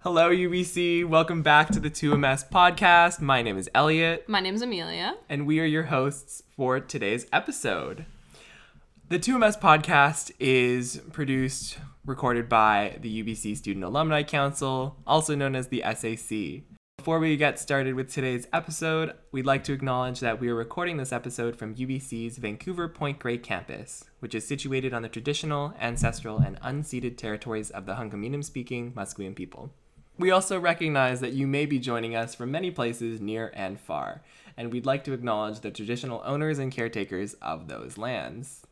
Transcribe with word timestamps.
Hello, 0.00 0.30
UBC. 0.30 1.04
Welcome 1.04 1.42
back 1.42 1.68
to 1.70 1.80
the 1.80 1.90
2MS 1.90 2.50
podcast. 2.50 3.20
My 3.20 3.42
name 3.42 3.58
is 3.58 3.68
Elliot, 3.74 4.28
My 4.28 4.40
name's 4.40 4.62
Amelia. 4.62 5.16
and 5.28 5.46
we 5.46 5.58
are 5.60 5.64
your 5.64 5.84
hosts 5.84 6.42
for 6.56 6.78
today's 6.80 7.26
episode. 7.32 8.06
The 9.08 9.18
2MS 9.18 9.60
podcast 9.60 10.30
is 10.38 11.02
produced, 11.12 11.78
recorded 12.06 12.48
by 12.48 12.98
the 13.00 13.22
UBC 13.22 13.56
Student 13.56 13.84
Alumni 13.84 14.22
Council, 14.22 14.96
also 15.06 15.34
known 15.34 15.56
as 15.56 15.68
the 15.68 15.82
SAC. 15.94 16.62
Before 16.98 17.18
we 17.18 17.36
get 17.36 17.58
started 17.58 17.94
with 17.94 18.12
today's 18.12 18.46
episode, 18.52 19.14
we'd 19.32 19.46
like 19.46 19.64
to 19.64 19.72
acknowledge 19.72 20.20
that 20.20 20.40
we 20.40 20.48
are 20.48 20.54
recording 20.54 20.96
this 20.96 21.12
episode 21.12 21.56
from 21.56 21.74
UBC's 21.74 22.38
Vancouver 22.38 22.88
Point 22.88 23.18
Grey 23.18 23.38
campus, 23.38 24.04
which 24.20 24.34
is 24.34 24.46
situated 24.46 24.92
on 24.92 25.02
the 25.02 25.08
traditional, 25.08 25.72
ancestral, 25.80 26.38
and 26.38 26.60
unceded 26.60 27.16
territories 27.16 27.70
of 27.70 27.86
the 27.86 27.94
Hunkaminam 27.94 28.44
speaking 28.44 28.92
Musqueam 28.92 29.34
people. 29.34 29.70
We 30.18 30.32
also 30.32 30.58
recognize 30.58 31.20
that 31.20 31.34
you 31.34 31.46
may 31.46 31.64
be 31.64 31.78
joining 31.78 32.16
us 32.16 32.34
from 32.34 32.50
many 32.50 32.72
places 32.72 33.20
near 33.20 33.52
and 33.54 33.78
far, 33.78 34.22
and 34.56 34.72
we'd 34.72 34.84
like 34.84 35.04
to 35.04 35.12
acknowledge 35.12 35.60
the 35.60 35.70
traditional 35.70 36.22
owners 36.24 36.58
and 36.58 36.72
caretakers 36.72 37.34
of 37.34 37.68
those 37.68 37.96
lands. 37.96 38.62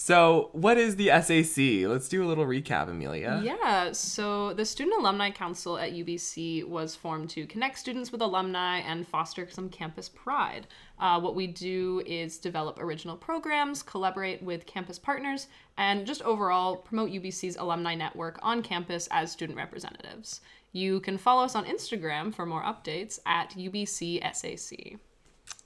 So, 0.00 0.50
what 0.52 0.78
is 0.78 0.94
the 0.94 1.08
SAC? 1.08 1.88
Let's 1.90 2.08
do 2.08 2.24
a 2.24 2.28
little 2.28 2.46
recap, 2.46 2.88
Amelia. 2.88 3.40
Yeah, 3.42 3.90
so 3.90 4.54
the 4.54 4.64
Student 4.64 5.00
Alumni 5.00 5.32
Council 5.32 5.76
at 5.76 5.90
UBC 5.90 6.64
was 6.68 6.94
formed 6.94 7.30
to 7.30 7.46
connect 7.46 7.80
students 7.80 8.12
with 8.12 8.20
alumni 8.22 8.78
and 8.78 9.08
foster 9.08 9.48
some 9.50 9.68
campus 9.68 10.08
pride. 10.08 10.68
Uh, 11.00 11.18
what 11.20 11.34
we 11.34 11.48
do 11.48 12.00
is 12.06 12.38
develop 12.38 12.80
original 12.80 13.16
programs, 13.16 13.82
collaborate 13.82 14.40
with 14.40 14.66
campus 14.66 15.00
partners, 15.00 15.48
and 15.78 16.06
just 16.06 16.22
overall 16.22 16.76
promote 16.76 17.10
UBC's 17.10 17.56
alumni 17.56 17.96
network 17.96 18.38
on 18.40 18.62
campus 18.62 19.08
as 19.10 19.32
student 19.32 19.58
representatives. 19.58 20.42
You 20.70 21.00
can 21.00 21.18
follow 21.18 21.42
us 21.42 21.56
on 21.56 21.64
Instagram 21.64 22.32
for 22.32 22.46
more 22.46 22.62
updates 22.62 23.18
at 23.26 23.50
UBCSAC. 23.50 24.96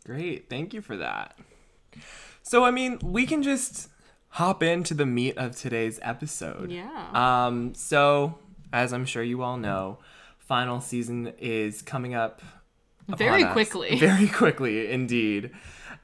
Great. 0.06 0.48
Thank 0.48 0.72
you 0.72 0.80
for 0.80 0.96
that. 0.96 1.38
So, 2.42 2.64
I 2.64 2.70
mean, 2.70 2.98
we 3.02 3.26
can 3.26 3.42
just 3.42 3.90
hop 4.32 4.62
into 4.62 4.94
the 4.94 5.06
meat 5.06 5.36
of 5.36 5.56
today's 5.56 5.98
episode. 6.02 6.70
Yeah. 6.70 7.08
Um, 7.12 7.74
so, 7.74 8.38
as 8.72 8.92
I'm 8.92 9.04
sure 9.04 9.22
you 9.22 9.42
all 9.42 9.58
know, 9.58 9.98
final 10.38 10.80
season 10.80 11.34
is 11.38 11.82
coming 11.82 12.14
up 12.14 12.40
Very 13.08 13.44
us. 13.44 13.52
quickly. 13.52 13.96
Very 14.00 14.28
quickly, 14.28 14.90
indeed. 14.90 15.50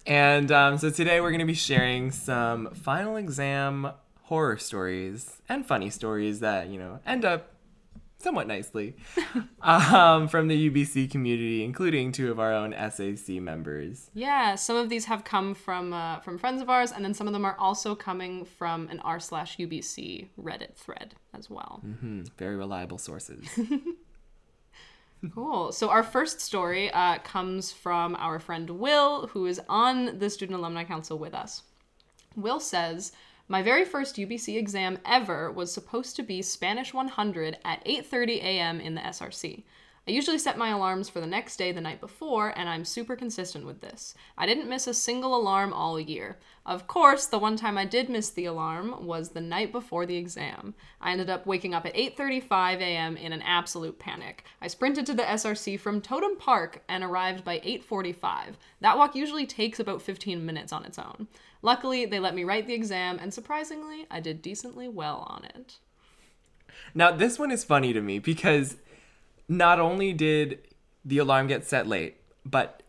And 0.07 0.53
um, 0.53 0.79
so 0.79 0.91
today 0.91 1.21
we're 1.21 1.31
going 1.31 1.41
to 1.41 1.47
be 1.47 1.55
sharing 1.55 2.11
some 2.11 2.71
final 2.75 3.17
exam 3.17 3.93
horror 4.25 4.59
stories 4.59 5.41
and 5.49 5.65
funny 5.67 5.89
stories 5.91 6.41
that, 6.41 6.69
you 6.69 6.79
know, 6.79 7.01
end 7.07 7.25
up 7.25 7.49
somewhat 8.19 8.47
nicely 8.47 8.97
um, 9.63 10.29
from 10.29 10.49
the 10.49 10.71
UBC 10.71 11.11
community, 11.11 11.65
including 11.65 12.13
two 12.13 12.31
of 12.31 12.39
our 12.39 12.53
own 12.53 12.73
SAC 12.73 13.37
members. 13.41 14.11
Yeah, 14.15 14.55
some 14.55 14.77
of 14.77 14.89
these 14.89 15.05
have 15.07 15.25
come 15.25 15.55
from 15.55 15.93
uh, 15.93 16.21
from 16.21 16.39
friends 16.39 16.61
of 16.61 16.69
ours, 16.69 16.93
and 16.93 17.05
then 17.05 17.15
some 17.15 17.27
of 17.27 17.33
them 17.33 17.45
are 17.45 17.57
also 17.59 17.95
coming 17.95 18.45
from 18.45 18.89
an 18.89 19.01
r 19.01 19.21
slash 19.21 19.57
UBC 19.57 20.29
Reddit 20.41 20.75
thread 20.75 21.15
as 21.35 21.49
well. 21.49 21.81
Hmm, 21.83 22.23
very 22.37 22.57
reliable 22.57 22.99
sources. 22.99 23.47
Cool. 25.35 25.73
So 25.73 25.91
our 25.91 26.03
first 26.03 26.41
story 26.41 26.91
uh, 26.93 27.19
comes 27.19 27.73
from 27.73 28.15
our 28.17 28.39
friend 28.39 28.71
Will, 28.71 29.27
who 29.29 29.47
is 29.47 29.61
on 29.69 30.19
the 30.19 30.31
Student 30.31 30.59
Alumni 30.59 30.85
Council 30.85 31.19
with 31.19 31.35
us. 31.35 31.63
Will 32.37 32.61
says, 32.61 33.13
"My 33.51 33.63
very 33.63 33.87
first 33.87 34.17
UBC 34.17 34.59
exam 34.59 34.99
ever 35.07 35.51
was 35.51 35.73
supposed 35.73 36.17
to 36.17 36.23
be 36.23 36.43
Spanish 36.43 36.93
100 36.93 37.57
at 37.65 37.83
8:30 37.87 38.43
a.m. 38.43 38.79
in 38.79 38.95
the 38.95 39.01
SRC. 39.01 39.65
I 40.07 40.11
usually 40.11 40.39
set 40.39 40.57
my 40.57 40.69
alarms 40.69 41.09
for 41.09 41.21
the 41.21 41.27
next 41.27 41.57
day 41.57 41.73
the 41.73 41.81
night 41.81 42.01
before, 42.01 42.53
and 42.57 42.69
I'm 42.69 42.85
super 42.85 43.17
consistent 43.17 43.67
with 43.67 43.81
this. 43.81 44.15
I 44.39 44.47
didn't 44.47 44.69
miss 44.69 44.87
a 44.87 44.95
single 44.95 45.35
alarm 45.35 45.73
all 45.73 45.99
year. 45.99 46.39
Of 46.67 46.87
course, 46.87 47.27
the 47.27 47.39
one 47.39 47.57
time 47.57 47.77
I 47.79 47.85
did 47.85 48.11
miss 48.11 48.31
the 48.31 48.45
alarm 48.45 49.07
was 49.07 49.31
the 49.31 49.41
night 49.41 49.73
before 49.73 50.05
the 50.05 50.17
exam. 50.17 50.75
I 51.01 51.13
ended 51.13 51.31
up 51.31 51.47
waking 51.47 51.73
up 51.73 51.87
at 51.87 51.95
8:35 51.95 52.81
a.m. 52.81 53.17
in 53.17 53.33
an 53.33 53.43
absolute 53.43 53.99
panic. 53.99 54.45
I 54.61 54.69
sprinted 54.69 55.07
to 55.07 55.15
the 55.15 55.23
SRC 55.23 55.79
from 55.79 56.03
Totem 56.03 56.37
Park 56.37 56.83
and 56.87 57.03
arrived 57.03 57.45
by 57.45 57.61
8:45. 57.61 58.57
That 58.81 58.99
walk 58.99 59.15
usually 59.15 59.47
takes 59.47 59.81
about 59.81 60.03
15 60.03 60.45
minutes 60.45 60.73
on 60.73 60.85
its 60.85 60.99
own. 60.99 61.29
Luckily, 61.63 62.07
they 62.07 62.19
let 62.21 62.35
me 62.35 62.45
write 62.45 62.67
the 62.67 62.75
exam, 62.75 63.19
and 63.21 63.33
surprisingly, 63.35 64.07
I 64.11 64.21
did 64.21 64.43
decently 64.43 64.89
well 64.89 65.27
on 65.29 65.45
it." 65.45 65.77
Now, 66.95 67.11
this 67.11 67.39
one 67.39 67.51
is 67.51 67.65
funny 67.65 67.93
to 67.93 68.01
me 68.01 68.19
because 68.19 68.77
not 69.49 69.79
only 69.81 70.13
did 70.13 70.61
the 71.05 71.19
alarm 71.19 71.47
get 71.47 71.65
set 71.67 71.87
late, 71.87 72.17
but 72.45 72.83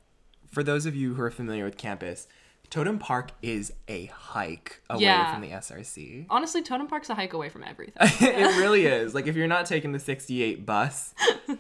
for 0.52 0.63
those 0.63 0.85
of 0.85 0.96
you 0.96 1.13
who 1.16 1.22
are 1.22 1.31
familiar 1.31 1.66
with 1.66 1.78
campus, 1.78 2.28
Totem 2.69 3.00
Park 3.00 3.31
is 3.41 3.74
a 3.88 4.06
hike 4.08 4.81
away 4.90 5.02
Yeah. 5.03 5.34
from 5.34 5.41
the 5.41 5.50
SRC. 5.52 6.28
Honestly, 6.29 6.62
Totem 6.62 6.88
Park's 6.88 7.09
a 7.09 7.16
hike 7.16 7.34
away 7.34 7.50
from 7.50 7.63
everything. 7.63 7.96
it 8.00 8.58
really 8.59 8.85
is. 8.85 9.16
Like 9.16 9.25
if 9.28 9.35
you're 9.35 9.47
not 9.47 9.66
taking 9.66 9.91
the 9.91 10.00
68 10.00 10.66
bus, 10.66 11.13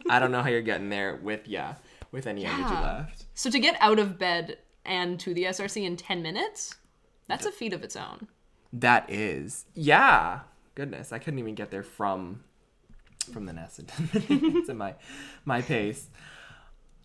I 0.09 0.19
don't 0.19 0.31
know 0.31 0.43
how 0.43 0.49
you're 0.49 0.61
getting 0.61 0.89
there 0.89 1.15
with 1.15 1.47
yeah, 1.47 1.75
with 2.11 2.27
any 2.27 2.45
energy 2.45 2.73
left. 2.75 3.25
So 3.33 3.49
to 3.49 3.59
get 3.59 3.75
out 3.79 3.97
of 3.99 4.19
bed 4.19 4.59
and 4.85 5.19
to 5.21 5.33
the 5.33 5.45
SRC 5.45 5.83
in 5.83 5.97
10 5.97 6.21
minutes, 6.21 6.75
that's 7.29 7.45
a 7.45 7.51
feat 7.51 7.71
of 7.71 7.83
its 7.83 7.95
own. 7.95 8.27
That 8.73 9.09
is. 9.09 9.65
Yeah. 9.73 10.41
Goodness, 10.75 11.13
I 11.13 11.19
couldn't 11.19 11.39
even 11.39 11.55
get 11.55 11.71
there 11.71 11.83
from 11.83 12.43
from 13.31 13.45
the 13.45 13.53
nest 13.53 13.79
in 13.79 13.85
10 13.85 14.41
minutes 14.41 14.69
at 14.69 14.75
my 14.75 14.95
my 15.45 15.61
pace. 15.61 16.09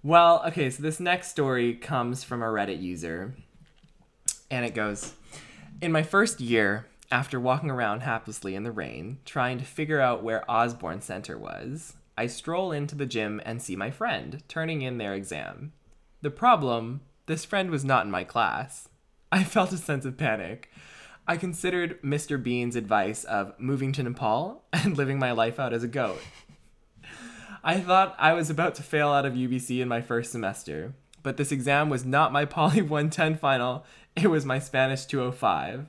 Well, 0.03 0.43
okay, 0.49 0.69
so 0.71 0.83
this 0.83 1.01
next 1.01 1.31
story 1.31 1.75
comes 1.75 2.25
from 2.25 2.43
a 2.43 2.47
Reddit 2.47 2.83
user. 2.83 3.35
And 4.51 4.65
it 4.65 4.75
goes 4.75 5.15
In 5.81 5.93
my 5.93 6.03
first 6.03 6.41
year, 6.41 6.87
after 7.11 7.41
walking 7.41 7.71
around 7.71 8.03
haplessly 8.03 8.55
in 8.55 8.65
the 8.65 8.73
rain, 8.73 9.19
trying 9.25 9.59
to 9.59 9.65
figure 9.65 10.01
out 10.01 10.23
where 10.23 10.49
Osborne 10.51 11.01
Center 11.01 11.39
was, 11.39 11.95
I 12.17 12.27
stroll 12.27 12.71
into 12.71 12.95
the 12.95 13.07
gym 13.07 13.41
and 13.45 13.61
see 13.61 13.77
my 13.77 13.91
friend 13.91 14.43
turning 14.47 14.83
in 14.83 14.99
their 14.99 15.15
exam. 15.15 15.73
The 16.23 16.31
problem 16.31 17.01
this 17.27 17.45
friend 17.45 17.71
was 17.71 17.85
not 17.85 18.05
in 18.05 18.11
my 18.11 18.25
class. 18.25 18.89
I 19.35 19.43
felt 19.43 19.73
a 19.73 19.79
sense 19.79 20.05
of 20.05 20.17
panic. 20.17 20.71
I 21.27 21.37
considered 21.37 22.01
Mr. 22.03 22.41
Bean's 22.41 22.77
advice 22.77 23.25
of 23.25 23.53
moving 23.59 23.91
to 23.95 24.03
Nepal 24.05 24.63
and 24.73 24.97
living 24.97 25.19
my 25.19 25.33
life 25.33 25.59
out 25.59 25.73
as 25.73 25.83
a 25.83 25.89
goat. 25.89 26.21
I 27.65 27.81
thought 27.81 28.15
I 28.17 28.33
was 28.33 28.49
about 28.49 28.77
to 28.77 28.85
fail 28.85 29.09
out 29.09 29.27
of 29.27 29.33
UBC 29.33 29.83
in 29.83 29.89
my 29.89 30.03
first 30.03 30.31
semester, 30.31 30.95
but 31.25 31.37
this 31.37 31.51
exam 31.51 31.89
was 31.89 32.05
not 32.05 32.31
my 32.31 32.45
Poly 32.45 32.81
110 32.81 33.37
final, 33.37 33.85
it 34.15 34.29
was 34.29 34.47
my 34.47 34.61
Spanish 34.61 35.05
205. 35.05 35.89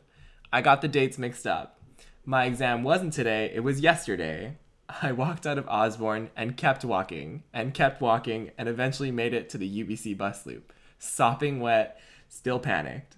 I 0.51 0.61
got 0.63 0.81
the 0.81 0.87
dates 0.87 1.19
mixed 1.19 1.45
up. 1.45 1.79
My 2.25 2.45
exam 2.45 2.81
wasn't 2.81 3.13
today, 3.13 3.51
it 3.53 3.59
was 3.59 3.79
yesterday. 3.79 4.57
I 5.03 5.11
walked 5.11 5.45
out 5.45 5.59
of 5.59 5.67
Osborne 5.67 6.31
and 6.35 6.57
kept 6.57 6.83
walking, 6.83 7.43
and 7.53 7.75
kept 7.75 8.01
walking, 8.01 8.49
and 8.57 8.67
eventually 8.67 9.11
made 9.11 9.35
it 9.35 9.49
to 9.49 9.59
the 9.59 9.83
UBC 9.83 10.17
bus 10.17 10.47
loop. 10.47 10.73
Sopping 10.97 11.59
wet, 11.59 12.01
still 12.27 12.57
panicked. 12.57 13.14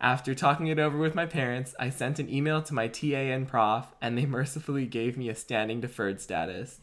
After 0.00 0.34
talking 0.34 0.66
it 0.66 0.78
over 0.78 0.98
with 0.98 1.14
my 1.14 1.24
parents, 1.24 1.74
I 1.78 1.88
sent 1.88 2.18
an 2.18 2.32
email 2.32 2.62
to 2.62 2.74
my 2.74 2.86
TA 2.86 3.16
and 3.16 3.48
prof, 3.48 3.86
and 4.00 4.16
they 4.16 4.26
mercifully 4.26 4.86
gave 4.86 5.16
me 5.16 5.28
a 5.28 5.34
standing 5.34 5.80
deferred 5.80 6.20
status 6.20 6.80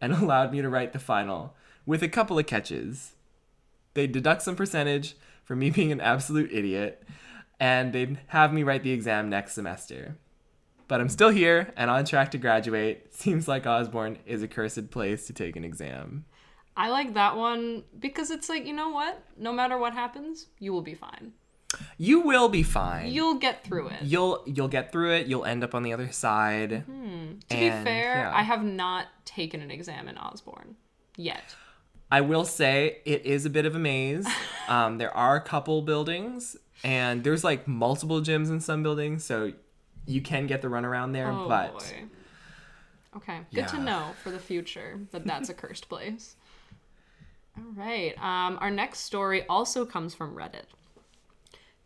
and 0.00 0.12
allowed 0.14 0.52
me 0.52 0.62
to 0.62 0.68
write 0.68 0.92
the 0.92 0.98
final 0.98 1.54
with 1.84 2.02
a 2.02 2.08
couple 2.08 2.38
of 2.38 2.46
catches. 2.46 3.12
They'd 3.92 4.12
deduct 4.12 4.42
some 4.42 4.56
percentage 4.56 5.16
for 5.44 5.54
me 5.54 5.70
being 5.70 5.92
an 5.92 6.00
absolute 6.00 6.52
idiot, 6.52 7.06
and 7.60 7.92
they'd 7.92 8.18
have 8.28 8.52
me 8.52 8.62
write 8.62 8.82
the 8.82 8.92
exam 8.92 9.28
next 9.28 9.52
semester. 9.52 10.16
But 10.88 11.00
I'm 11.00 11.08
still 11.08 11.30
here 11.30 11.72
and 11.76 11.90
on 11.90 12.04
track 12.04 12.30
to 12.32 12.38
graduate. 12.38 13.14
Seems 13.14 13.48
like 13.48 13.66
Osborne 13.66 14.18
is 14.26 14.42
a 14.42 14.48
cursed 14.48 14.90
place 14.90 15.26
to 15.26 15.32
take 15.32 15.56
an 15.56 15.64
exam. 15.64 16.24
I 16.76 16.88
like 16.90 17.14
that 17.14 17.36
one 17.36 17.84
because 17.98 18.30
it's 18.30 18.48
like, 18.48 18.66
you 18.66 18.74
know 18.74 18.90
what? 18.90 19.22
No 19.36 19.52
matter 19.52 19.78
what 19.78 19.92
happens, 19.92 20.48
you 20.58 20.72
will 20.72 20.82
be 20.82 20.94
fine. 20.94 21.32
You 21.98 22.20
will 22.20 22.48
be 22.48 22.62
fine. 22.62 23.10
You'll 23.10 23.38
get 23.38 23.64
through 23.64 23.88
it. 23.88 24.02
you'll 24.02 24.42
you'll 24.46 24.68
get 24.68 24.92
through 24.92 25.12
it. 25.12 25.26
You'll 25.26 25.44
end 25.44 25.64
up 25.64 25.74
on 25.74 25.82
the 25.82 25.92
other 25.92 26.10
side. 26.10 26.70
to 26.70 26.84
and, 26.86 27.40
be 27.48 27.68
fair, 27.90 28.14
yeah. 28.16 28.32
I 28.34 28.42
have 28.42 28.64
not 28.64 29.06
taken 29.24 29.60
an 29.60 29.70
exam 29.70 30.08
in 30.08 30.18
Osborne 30.18 30.76
yet. 31.16 31.54
I 32.10 32.20
will 32.20 32.44
say 32.44 32.98
it 33.04 33.24
is 33.26 33.44
a 33.44 33.50
bit 33.50 33.66
of 33.66 33.74
a 33.74 33.78
maze. 33.78 34.26
Um, 34.66 34.96
there 34.96 35.14
are 35.14 35.36
a 35.36 35.42
couple 35.42 35.82
buildings, 35.82 36.56
and 36.82 37.22
there's 37.22 37.44
like 37.44 37.68
multiple 37.68 38.22
gyms 38.22 38.48
in 38.48 38.60
some 38.60 38.82
buildings, 38.82 39.22
so 39.22 39.52
you 40.06 40.22
can 40.22 40.46
get 40.46 40.62
the 40.62 40.68
runaround 40.68 41.12
there. 41.12 41.30
Oh 41.30 41.46
but 41.46 41.74
boy. 41.74 42.04
Okay, 43.16 43.40
good 43.52 43.68
to 43.68 43.78
know 43.78 44.12
for 44.22 44.30
the 44.30 44.38
future 44.38 45.00
that 45.12 45.26
that's 45.26 45.50
a 45.50 45.54
cursed 45.62 45.90
place. 45.90 46.36
All 47.58 47.72
right. 47.74 48.14
Um, 48.18 48.58
our 48.60 48.70
next 48.70 49.00
story 49.00 49.44
also 49.48 49.84
comes 49.84 50.14
from 50.14 50.34
Reddit. 50.34 50.64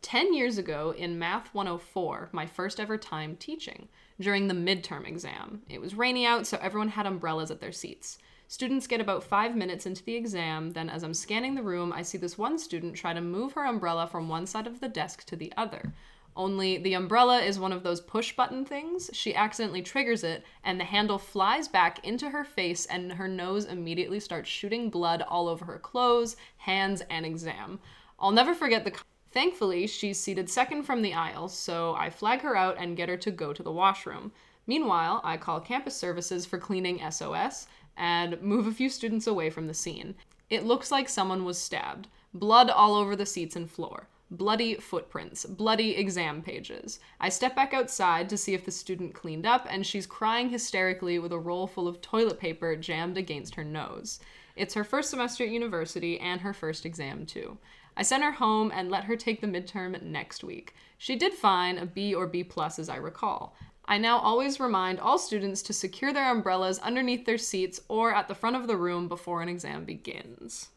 10 0.02 0.32
years 0.32 0.58
ago 0.58 0.94
in 0.96 1.18
Math 1.18 1.52
104, 1.54 2.30
my 2.32 2.46
first 2.46 2.78
ever 2.78 2.96
time 2.96 3.36
teaching, 3.36 3.88
during 4.20 4.46
the 4.46 4.54
midterm 4.54 5.06
exam. 5.06 5.62
It 5.68 5.80
was 5.80 5.94
rainy 5.94 6.24
out, 6.24 6.46
so 6.46 6.58
everyone 6.60 6.88
had 6.88 7.06
umbrellas 7.06 7.50
at 7.50 7.60
their 7.60 7.72
seats. 7.72 8.18
Students 8.46 8.86
get 8.86 9.00
about 9.00 9.24
five 9.24 9.54
minutes 9.54 9.84
into 9.84 10.02
the 10.04 10.14
exam, 10.14 10.72
then, 10.72 10.88
as 10.88 11.02
I'm 11.02 11.12
scanning 11.12 11.54
the 11.54 11.62
room, 11.62 11.92
I 11.92 12.02
see 12.02 12.16
this 12.16 12.38
one 12.38 12.58
student 12.58 12.94
try 12.94 13.12
to 13.12 13.20
move 13.20 13.52
her 13.52 13.66
umbrella 13.66 14.06
from 14.06 14.28
one 14.28 14.46
side 14.46 14.66
of 14.66 14.80
the 14.80 14.88
desk 14.88 15.24
to 15.26 15.36
the 15.36 15.52
other. 15.56 15.92
Only 16.34 16.78
the 16.78 16.94
umbrella 16.94 17.40
is 17.40 17.58
one 17.58 17.72
of 17.72 17.82
those 17.82 18.00
push 18.00 18.34
button 18.34 18.64
things. 18.64 19.10
She 19.12 19.34
accidentally 19.34 19.82
triggers 19.82 20.22
it, 20.22 20.44
and 20.62 20.78
the 20.78 20.84
handle 20.84 21.18
flies 21.18 21.66
back 21.66 22.06
into 22.06 22.30
her 22.30 22.44
face, 22.44 22.86
and 22.86 23.12
her 23.12 23.26
nose 23.26 23.64
immediately 23.64 24.20
starts 24.20 24.48
shooting 24.48 24.88
blood 24.88 25.22
all 25.22 25.48
over 25.48 25.64
her 25.64 25.80
clothes, 25.80 26.36
hands, 26.58 27.02
and 27.10 27.26
exam. 27.26 27.80
I'll 28.20 28.30
never 28.30 28.54
forget 28.54 28.84
the. 28.84 28.92
Thankfully, 29.30 29.86
she's 29.86 30.18
seated 30.18 30.48
second 30.48 30.84
from 30.84 31.02
the 31.02 31.14
aisle, 31.14 31.48
so 31.48 31.94
I 31.94 32.10
flag 32.10 32.40
her 32.40 32.56
out 32.56 32.76
and 32.78 32.96
get 32.96 33.08
her 33.08 33.16
to 33.18 33.30
go 33.30 33.52
to 33.52 33.62
the 33.62 33.72
washroom. 33.72 34.32
Meanwhile, 34.66 35.20
I 35.24 35.36
call 35.36 35.60
campus 35.60 35.96
services 35.96 36.46
for 36.46 36.58
cleaning 36.58 37.00
SOS 37.10 37.66
and 37.96 38.40
move 38.40 38.66
a 38.66 38.72
few 38.72 38.88
students 38.88 39.26
away 39.26 39.50
from 39.50 39.66
the 39.66 39.74
scene. 39.74 40.14
It 40.50 40.64
looks 40.64 40.90
like 40.90 41.08
someone 41.08 41.44
was 41.44 41.58
stabbed. 41.58 42.08
Blood 42.32 42.70
all 42.70 42.94
over 42.94 43.16
the 43.16 43.26
seats 43.26 43.56
and 43.56 43.70
floor. 43.70 44.08
Bloody 44.30 44.74
footprints, 44.74 45.46
bloody 45.46 45.96
exam 45.96 46.42
pages. 46.42 47.00
I 47.18 47.30
step 47.30 47.56
back 47.56 47.72
outside 47.72 48.28
to 48.28 48.36
see 48.36 48.52
if 48.52 48.64
the 48.64 48.70
student 48.70 49.14
cleaned 49.14 49.46
up, 49.46 49.66
and 49.70 49.86
she's 49.86 50.06
crying 50.06 50.50
hysterically 50.50 51.18
with 51.18 51.32
a 51.32 51.38
roll 51.38 51.66
full 51.66 51.88
of 51.88 52.02
toilet 52.02 52.38
paper 52.38 52.76
jammed 52.76 53.16
against 53.16 53.54
her 53.54 53.64
nose. 53.64 54.20
It's 54.54 54.74
her 54.74 54.84
first 54.84 55.08
semester 55.08 55.44
at 55.44 55.50
university 55.50 56.20
and 56.20 56.42
her 56.42 56.52
first 56.52 56.84
exam, 56.84 57.24
too. 57.24 57.56
I 57.98 58.02
sent 58.02 58.22
her 58.22 58.32
home 58.32 58.70
and 58.74 58.90
let 58.90 59.04
her 59.04 59.16
take 59.16 59.40
the 59.42 59.46
midterm 59.48 60.00
next 60.02 60.42
week. 60.44 60.72
She 60.96 61.16
did 61.16 61.34
fine, 61.34 61.76
a 61.78 61.84
B 61.84 62.14
or 62.14 62.26
B 62.28 62.44
plus 62.44 62.78
as 62.78 62.88
I 62.88 62.96
recall. 62.96 63.54
I 63.86 63.98
now 63.98 64.18
always 64.18 64.60
remind 64.60 65.00
all 65.00 65.18
students 65.18 65.62
to 65.62 65.72
secure 65.72 66.12
their 66.12 66.30
umbrellas 66.30 66.78
underneath 66.78 67.26
their 67.26 67.38
seats 67.38 67.80
or 67.88 68.14
at 68.14 68.28
the 68.28 68.34
front 68.34 68.54
of 68.56 68.66
the 68.68 68.76
room 68.76 69.08
before 69.08 69.42
an 69.42 69.48
exam 69.48 69.84
begins. 69.84 70.68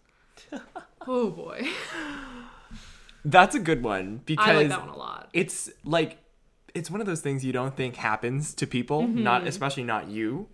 oh 1.07 1.29
boy. 1.29 1.67
That's 3.23 3.53
a 3.55 3.59
good 3.59 3.83
one 3.83 4.21
because 4.25 4.47
I 4.47 4.53
like 4.55 4.69
that 4.69 4.79
one 4.79 4.89
a 4.89 4.97
lot. 4.97 5.29
it's 5.33 5.69
like 5.85 6.17
it's 6.73 6.89
one 6.89 7.01
of 7.01 7.05
those 7.07 7.21
things 7.21 7.43
you 7.45 7.51
don't 7.53 7.75
think 7.75 7.97
happens 7.97 8.53
to 8.55 8.65
people, 8.65 9.03
Mm-hmm. 9.03 9.23
not 9.23 9.45
especially 9.45 9.83
not 9.83 10.07
you. 10.09 10.47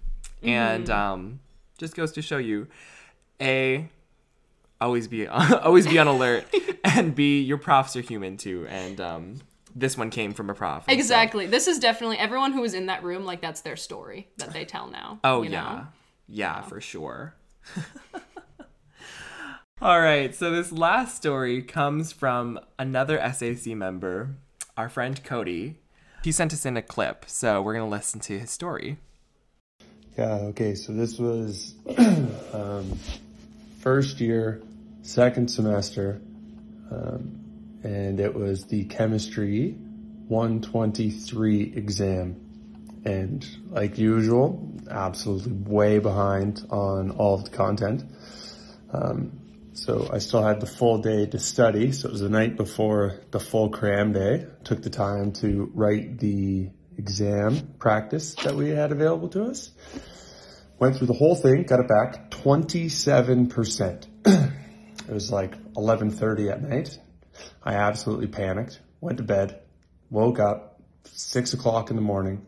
And 0.43 0.89
um 0.89 1.39
just 1.77 1.95
goes 1.95 2.11
to 2.13 2.21
show 2.21 2.37
you 2.39 2.67
A 3.39 3.87
always 4.79 5.07
be 5.07 5.27
always 5.27 5.87
be 5.87 5.99
on 5.99 6.07
alert 6.07 6.45
and 6.83 7.15
be 7.15 7.41
your 7.41 7.57
profs 7.57 7.95
are 7.95 8.01
human 8.01 8.37
too 8.37 8.65
and 8.69 9.01
um 9.01 9.35
this 9.75 9.95
one 9.95 10.09
came 10.09 10.33
from 10.33 10.49
a 10.49 10.55
prof. 10.55 10.85
and 10.87 10.95
so- 10.95 10.99
Exactly. 10.99 11.45
This 11.45 11.67
is 11.67 11.77
definitely 11.77 12.17
everyone 12.17 12.51
who 12.51 12.61
was 12.61 12.73
in 12.73 12.87
that 12.87 13.03
room, 13.03 13.25
like 13.25 13.41
that's 13.41 13.61
their 13.61 13.75
story 13.75 14.27
that 14.37 14.51
they 14.51 14.65
tell 14.65 14.87
now. 14.87 15.19
Oh 15.23 15.43
you 15.43 15.51
yeah. 15.51 15.61
know? 15.61 15.87
Yeah, 16.27 16.61
for 16.61 16.81
sure. 16.81 17.35
All 19.79 20.01
right, 20.01 20.33
so 20.33 20.49
this 20.49 20.71
last 20.71 21.15
story 21.15 21.61
comes 21.61 22.11
from 22.11 22.59
another 22.79 23.19
SAC 23.31 23.67
member, 23.75 24.35
our 24.75 24.89
friend 24.89 25.23
Cody. 25.23 25.75
He 26.23 26.31
sent 26.31 26.51
us 26.51 26.65
in 26.65 26.75
a 26.75 26.81
clip, 26.81 27.25
so 27.27 27.61
we're 27.61 27.75
going 27.75 27.85
to 27.85 27.89
listen 27.95 28.19
to 28.21 28.39
his 28.39 28.49
story. 28.49 28.97
Yeah, 30.17 30.33
okay, 30.49 30.73
so 30.73 30.93
this 30.93 31.19
was 31.19 31.75
um, 32.53 32.97
first 33.87 34.19
year, 34.19 34.61
second 35.01 35.49
semester, 35.49 36.21
um, 36.91 37.79
and 37.85 38.19
it 38.19 38.35
was 38.35 38.65
the 38.65 38.83
chemistry 38.83 39.77
123 40.27 41.73
exam. 41.73 42.35
And 43.05 43.47
like 43.69 43.97
usual, 43.97 44.73
absolutely 44.91 45.53
way 45.53 45.99
behind 45.99 46.65
on 46.69 47.11
all 47.11 47.35
of 47.35 47.45
the 47.45 47.51
content. 47.51 48.03
Um, 48.91 49.39
so 49.71 50.09
I 50.11 50.17
still 50.17 50.43
had 50.43 50.59
the 50.59 50.67
full 50.67 50.97
day 50.97 51.25
to 51.25 51.39
study, 51.39 51.93
so 51.93 52.09
it 52.09 52.11
was 52.11 52.19
the 52.19 52.27
night 52.27 52.57
before 52.57 53.21
the 53.31 53.39
full 53.39 53.69
cram 53.69 54.11
day. 54.11 54.47
Took 54.65 54.81
the 54.81 54.89
time 54.89 55.31
to 55.43 55.71
write 55.73 56.19
the 56.19 56.71
exam 56.97 57.75
practice 57.79 58.35
that 58.43 58.53
we 58.53 58.71
had 58.71 58.91
available 58.91 59.29
to 59.29 59.45
us. 59.45 59.71
Went 60.79 60.95
through 60.95 61.07
the 61.07 61.13
whole 61.13 61.33
thing, 61.35 61.63
got 61.63 61.79
it 61.79 61.87
back 61.87 62.29
27%. 62.29 64.05
it 64.25 65.13
was 65.13 65.31
like 65.31 65.55
11:30 65.73 66.51
at 66.51 66.61
night. 66.61 66.99
I 67.63 67.73
absolutely 67.73 68.27
panicked. 68.27 68.79
Went 69.01 69.17
to 69.17 69.23
bed, 69.23 69.59
woke 70.11 70.39
up 70.39 70.79
six 71.03 71.53
o'clock 71.53 71.89
in 71.89 71.95
the 71.95 72.01
morning, 72.03 72.45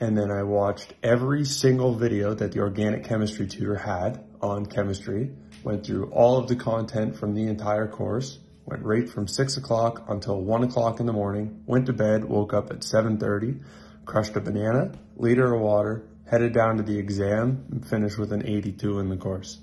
and 0.00 0.16
then 0.16 0.30
I 0.30 0.42
watched 0.42 0.94
every 1.02 1.44
single 1.44 1.94
video 1.94 2.32
that 2.32 2.52
the 2.52 2.60
organic 2.60 3.04
chemistry 3.04 3.46
tutor 3.46 3.76
had 3.76 4.24
on 4.40 4.64
chemistry. 4.64 5.30
Went 5.62 5.84
through 5.84 6.10
all 6.12 6.38
of 6.38 6.48
the 6.48 6.56
content 6.56 7.14
from 7.14 7.34
the 7.34 7.44
entire 7.44 7.88
course. 7.88 8.38
Went 8.64 8.82
right 8.82 9.06
from 9.06 9.28
six 9.28 9.58
o'clock 9.58 10.06
until 10.08 10.40
one 10.40 10.64
o'clock 10.64 10.98
in 10.98 11.04
the 11.04 11.12
morning. 11.12 11.62
Went 11.66 11.84
to 11.86 11.92
bed, 11.92 12.24
woke 12.24 12.54
up 12.54 12.70
at 12.70 12.82
7:30, 12.82 13.60
crushed 14.06 14.34
a 14.34 14.40
banana, 14.40 14.92
liter 15.16 15.54
of 15.54 15.60
water, 15.60 16.04
headed 16.26 16.52
down 16.52 16.76
to 16.78 16.82
the 16.82 16.98
exam, 16.98 17.66
and 17.70 17.86
finished 17.86 18.18
with 18.18 18.32
an 18.32 18.46
82 18.46 18.98
in 18.98 19.08
the 19.08 19.16
course. 19.16 19.58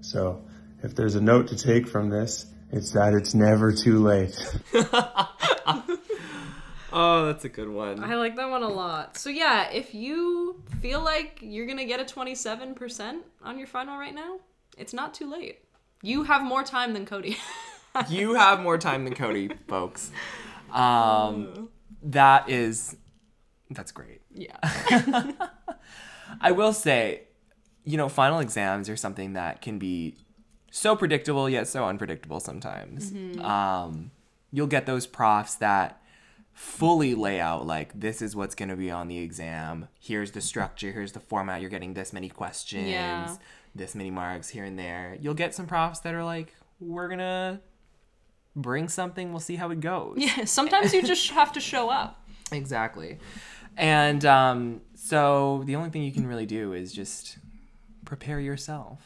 So, 0.00 0.44
if 0.82 0.94
there's 0.94 1.14
a 1.14 1.20
note 1.20 1.48
to 1.48 1.56
take 1.56 1.88
from 1.88 2.10
this, 2.10 2.46
it's 2.70 2.92
that 2.92 3.14
it's 3.14 3.34
never 3.34 3.72
too 3.72 4.02
late. 4.02 4.36
Oh, 6.98 7.26
that's 7.26 7.44
a 7.44 7.50
good 7.50 7.68
one. 7.68 8.02
I 8.02 8.14
like 8.14 8.36
that 8.36 8.48
one 8.48 8.62
a 8.62 8.68
lot. 8.70 9.18
So 9.18 9.28
yeah, 9.28 9.68
if 9.70 9.94
you 9.94 10.62
feel 10.80 11.02
like 11.02 11.40
you're 11.42 11.66
gonna 11.66 11.84
get 11.84 12.00
a 12.00 12.04
27% 12.04 13.18
on 13.42 13.58
your 13.58 13.66
final 13.66 13.98
right 13.98 14.14
now, 14.14 14.38
it's 14.78 14.94
not 14.94 15.12
too 15.12 15.30
late. 15.30 15.58
You 16.02 16.22
have 16.22 16.42
more 16.42 16.62
time 16.62 16.94
than 16.94 17.04
Cody. 17.04 17.36
you 18.08 18.32
have 18.32 18.60
more 18.60 18.78
time 18.78 19.04
than 19.04 19.14
Cody, 19.14 19.50
folks. 19.68 20.10
Um, 20.72 21.68
that 22.02 22.48
is, 22.48 22.96
that's 23.70 23.92
great. 23.92 24.22
yeah. 24.32 24.56
I 26.40 26.52
will 26.52 26.72
say, 26.72 27.22
you 27.84 27.96
know, 27.96 28.08
final 28.08 28.38
exams 28.40 28.88
are 28.88 28.96
something 28.96 29.34
that 29.34 29.60
can 29.62 29.78
be 29.78 30.16
so 30.70 30.94
predictable 30.96 31.48
yet 31.48 31.68
so 31.68 31.86
unpredictable 31.86 32.40
sometimes. 32.40 33.12
Um, 33.40 34.10
you'll 34.52 34.66
get 34.66 34.86
those 34.86 35.06
profs 35.06 35.54
that 35.56 36.00
fully 36.52 37.14
lay 37.14 37.38
out 37.40 37.66
like 37.66 37.98
this 37.98 38.22
is 38.22 38.34
what's 38.34 38.54
going 38.54 38.68
to 38.70 38.76
be 38.76 38.90
on 38.90 39.08
the 39.08 39.18
exam. 39.18 39.88
Here's 40.00 40.32
the 40.32 40.40
structure. 40.40 40.90
Here's 40.92 41.12
the 41.12 41.20
format. 41.20 41.60
You're 41.60 41.70
getting 41.70 41.94
this 41.94 42.12
many 42.12 42.28
questions, 42.28 42.88
Yeah. 42.88 43.36
this 43.74 43.94
many 43.94 44.10
marks 44.10 44.48
here 44.48 44.64
and 44.64 44.78
there. 44.78 45.16
You'll 45.20 45.34
get 45.34 45.54
some 45.54 45.66
profs 45.66 46.00
that 46.00 46.14
are 46.14 46.24
like, 46.24 46.54
we're 46.80 47.08
gonna 47.08 47.60
bring 48.54 48.88
something. 48.88 49.30
We'll 49.32 49.40
see 49.40 49.56
how 49.56 49.70
it 49.70 49.80
goes. 49.80 50.16
Yeah, 50.18 50.44
sometimes 50.46 50.92
you 50.94 51.02
just 51.02 51.30
have 51.40 51.52
to 51.52 51.60
show 51.60 51.90
up. 51.90 52.22
Exactly. 52.52 53.18
And 53.76 54.24
um, 54.24 54.80
so 54.94 55.62
the 55.66 55.76
only 55.76 55.90
thing 55.90 56.02
you 56.02 56.12
can 56.12 56.26
really 56.26 56.46
do 56.46 56.72
is 56.72 56.92
just 56.92 57.38
prepare 58.04 58.40
yourself, 58.40 59.00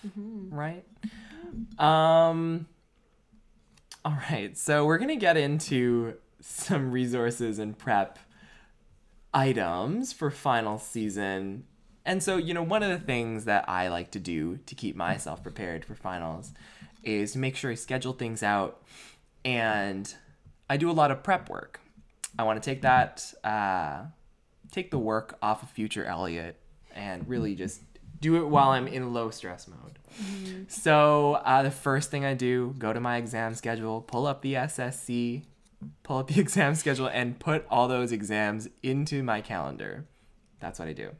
right? 0.50 0.84
Um, 1.78 2.66
all 4.04 4.16
right. 4.30 4.56
So 4.56 4.84
we're 4.86 4.98
going 4.98 5.08
to 5.08 5.16
get 5.16 5.36
into 5.36 6.14
some 6.40 6.90
resources 6.92 7.58
and 7.58 7.76
prep 7.76 8.18
items 9.34 10.12
for 10.12 10.30
final 10.30 10.78
season. 10.78 11.64
And 12.04 12.22
so, 12.22 12.36
you 12.36 12.54
know, 12.54 12.62
one 12.62 12.82
of 12.82 12.90
the 12.90 13.04
things 13.04 13.44
that 13.44 13.68
I 13.68 13.88
like 13.88 14.12
to 14.12 14.18
do 14.18 14.58
to 14.66 14.74
keep 14.74 14.96
myself 14.96 15.42
prepared 15.42 15.84
for 15.84 15.94
finals 15.94 16.52
is 17.02 17.32
to 17.32 17.38
make 17.38 17.56
sure 17.56 17.70
I 17.70 17.74
schedule 17.74 18.12
things 18.12 18.42
out 18.42 18.82
and 19.44 20.12
I 20.68 20.76
do 20.76 20.90
a 20.90 20.92
lot 20.92 21.10
of 21.10 21.22
prep 21.22 21.48
work. 21.50 21.80
I 22.38 22.44
want 22.44 22.62
to 22.62 22.70
take 22.70 22.82
that, 22.82 23.32
uh, 23.44 24.04
take 24.70 24.90
the 24.90 24.98
work 24.98 25.38
off 25.42 25.62
of 25.62 25.70
future 25.70 26.04
Elliot 26.04 26.56
and 26.94 27.28
really 27.28 27.54
just 27.54 27.82
do 28.20 28.36
it 28.36 28.48
while 28.48 28.70
I'm 28.70 28.86
in 28.86 29.12
low 29.12 29.30
stress 29.30 29.66
mode. 29.66 29.98
So 30.68 31.34
uh, 31.44 31.62
the 31.62 31.70
first 31.70 32.10
thing 32.10 32.24
I 32.24 32.34
do, 32.34 32.74
go 32.78 32.92
to 32.92 33.00
my 33.00 33.16
exam 33.16 33.54
schedule, 33.54 34.00
pull 34.00 34.26
up 34.26 34.42
the 34.42 34.54
SSC, 34.54 35.44
pull 36.02 36.18
up 36.18 36.28
the 36.28 36.40
exam 36.40 36.74
schedule, 36.74 37.06
and 37.06 37.38
put 37.38 37.64
all 37.70 37.88
those 37.88 38.12
exams 38.12 38.68
into 38.82 39.22
my 39.22 39.40
calendar. 39.40 40.06
That's 40.58 40.78
what 40.78 40.88
I 40.88 40.92
do. 40.92 41.12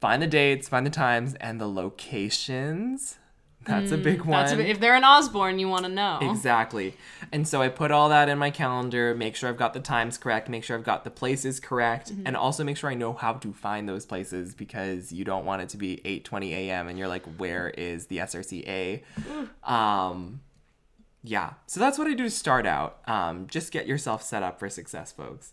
Find 0.00 0.20
the 0.20 0.26
dates, 0.26 0.68
find 0.68 0.84
the 0.84 0.90
times, 0.90 1.34
and 1.34 1.60
the 1.60 1.68
locations. 1.68 3.18
That's 3.66 3.92
a 3.92 3.98
big 3.98 4.22
one. 4.22 4.30
That's 4.30 4.52
a, 4.52 4.66
if 4.66 4.80
they're 4.80 4.96
in 4.96 5.04
Osborne, 5.04 5.58
you 5.58 5.68
want 5.68 5.84
to 5.84 5.90
know. 5.90 6.18
Exactly. 6.22 6.94
And 7.32 7.46
so 7.46 7.60
I 7.62 7.68
put 7.68 7.90
all 7.90 8.08
that 8.10 8.28
in 8.28 8.38
my 8.38 8.50
calendar, 8.50 9.14
make 9.14 9.36
sure 9.36 9.48
I've 9.48 9.56
got 9.56 9.74
the 9.74 9.80
times 9.80 10.18
correct, 10.18 10.48
make 10.48 10.64
sure 10.64 10.76
I've 10.76 10.84
got 10.84 11.04
the 11.04 11.10
places 11.10 11.60
correct, 11.60 12.12
and 12.24 12.36
also 12.36 12.64
make 12.64 12.76
sure 12.76 12.90
I 12.90 12.94
know 12.94 13.12
how 13.12 13.34
to 13.34 13.52
find 13.52 13.88
those 13.88 14.06
places 14.06 14.54
because 14.54 15.12
you 15.12 15.24
don't 15.24 15.44
want 15.44 15.62
it 15.62 15.68
to 15.70 15.76
be 15.76 16.00
8:20 16.04 16.52
a.m. 16.52 16.88
and 16.88 16.98
you're 16.98 17.08
like, 17.08 17.24
"Where 17.38 17.70
is 17.70 18.06
the 18.06 18.18
SRCA?" 18.18 19.02
Um 19.64 20.40
yeah. 21.22 21.54
So 21.66 21.80
that's 21.80 21.98
what 21.98 22.06
I 22.06 22.14
do 22.14 22.24
to 22.24 22.30
start 22.30 22.66
out. 22.66 23.00
Um, 23.06 23.48
just 23.48 23.72
get 23.72 23.86
yourself 23.86 24.22
set 24.22 24.44
up 24.44 24.60
for 24.60 24.70
success, 24.70 25.10
folks. 25.10 25.52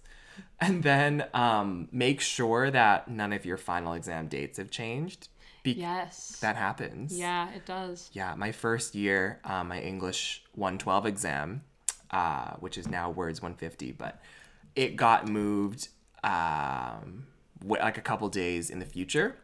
And 0.60 0.84
then 0.84 1.26
um, 1.34 1.88
make 1.92 2.22
sure 2.22 2.72
that 2.72 3.10
none 3.10 3.34
of 3.34 3.46
your 3.46 3.58
final 3.58 3.94
exam 3.94 4.28
dates 4.28 4.58
have 4.58 4.72
changed. 4.72 5.30
Be- 5.64 5.72
Yes. 5.74 6.38
That 6.42 6.56
happens. 6.58 7.18
yeah, 7.18 7.50
it 7.52 7.66
does. 7.66 8.10
Yeah, 8.14 8.36
my 8.36 8.52
first 8.52 8.96
year, 8.96 9.40
uh, 9.46 9.64
my 9.64 9.80
English 9.80 10.44
112 10.56 11.06
exam, 11.06 11.64
uh, 12.12 12.52
which 12.60 12.78
is 12.78 12.88
now 12.88 13.10
Words 13.10 13.42
150, 13.42 13.94
but 13.94 14.22
it 14.76 14.96
got 14.98 15.28
moved 15.28 15.88
um, 16.24 17.26
like 17.64 17.98
a 17.98 18.02
couple 18.02 18.28
days 18.30 18.70
in 18.70 18.80
the 18.80 18.86
future. 18.86 19.38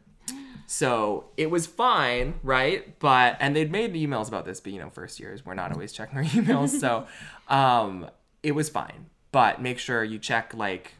So 0.67 1.25
it 1.35 1.49
was 1.49 1.65
fine, 1.65 2.35
right? 2.43 2.99
But 2.99 3.37
and 3.39 3.55
they'd 3.55 3.71
made 3.71 3.93
emails 3.95 4.27
about 4.27 4.45
this, 4.45 4.59
but 4.59 4.71
you 4.71 4.79
know, 4.79 4.89
first 4.91 5.19
years 5.19 5.43
we're 5.43 5.55
not 5.55 5.71
always 5.71 5.91
checking 5.91 6.17
our 6.17 6.23
emails, 6.25 6.69
so 6.79 7.07
um, 7.47 8.07
it 8.43 8.51
was 8.51 8.69
fine. 8.69 9.07
But 9.31 9.61
make 9.61 9.79
sure 9.79 10.03
you 10.03 10.19
check 10.19 10.53
like 10.53 10.93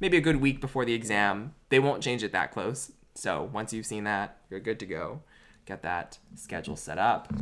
maybe 0.00 0.16
a 0.16 0.20
good 0.22 0.36
week 0.36 0.60
before 0.62 0.84
the 0.86 0.94
exam. 0.94 1.52
They 1.68 1.78
won't 1.78 2.02
change 2.02 2.22
it 2.22 2.32
that 2.32 2.52
close. 2.52 2.90
So 3.14 3.50
once 3.52 3.74
you've 3.74 3.84
seen 3.86 4.04
that, 4.04 4.38
you're 4.52 4.60
good 4.60 4.78
to 4.80 4.86
go. 4.86 5.22
Get 5.64 5.82
that 5.82 6.18
schedule 6.36 6.76
set 6.76 6.98
up. 6.98 7.32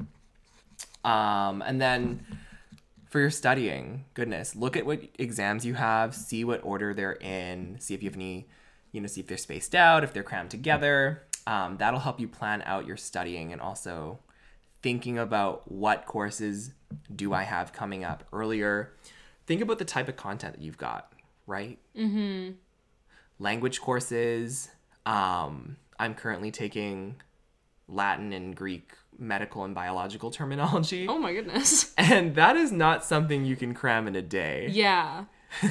Um, 1.05 1.63
and 1.63 1.81
then 1.81 2.25
for 3.09 3.19
your 3.19 3.31
studying, 3.31 4.05
goodness, 4.15 4.55
look 4.55 4.77
at 4.77 4.87
what 4.87 5.03
exams 5.19 5.67
you 5.67 5.75
have, 5.75 6.15
see 6.15 6.45
what 6.45 6.65
order 6.65 6.95
they're 6.95 7.15
in, 7.15 7.77
see 7.81 7.95
if 7.95 8.03
you 8.03 8.09
have 8.09 8.17
any, 8.17 8.47
you 8.93 9.01
know, 9.01 9.09
see 9.09 9.21
if 9.21 9.27
they're 9.27 9.37
spaced 9.37 9.75
out, 9.75 10.05
if 10.05 10.13
they're 10.13 10.23
crammed 10.23 10.51
together. 10.51 11.25
Um, 11.47 11.77
that'll 11.79 12.01
help 12.01 12.21
you 12.21 12.29
plan 12.29 12.63
out 12.65 12.87
your 12.87 12.97
studying 12.97 13.53
and 13.53 13.61
also 13.61 14.21
thinking 14.83 15.19
about 15.19 15.71
what 15.71 16.07
courses 16.07 16.71
do 17.15 17.33
I 17.33 17.43
have 17.43 17.73
coming 17.73 18.05
up 18.05 18.25
earlier. 18.33 18.93
Think 19.47 19.61
about 19.61 19.79
the 19.79 19.85
type 19.85 20.09
of 20.09 20.17
content 20.17 20.55
that 20.55 20.63
you've 20.63 20.79
got, 20.79 21.13
right? 21.47 21.79
Mm-hmm. 21.97 22.53
Language 23.41 23.81
courses. 23.81 24.69
Um, 25.07 25.77
I'm 26.01 26.15
currently 26.15 26.51
taking 26.51 27.17
Latin 27.89 28.33
and 28.33 28.57
Greek 28.57 28.93
medical 29.19 29.65
and 29.65 29.75
biological 29.75 30.31
terminology. 30.39 31.07
Oh 31.09 31.19
my 31.19 31.33
goodness. 31.33 31.93
And 31.99 32.35
that 32.35 32.57
is 32.57 32.73
not 32.73 33.05
something 33.05 33.45
you 33.45 33.57
can 33.57 33.75
cram 33.75 34.09
in 34.09 34.17
a 34.17 34.23
day. 34.23 34.69
Yeah. 34.71 35.25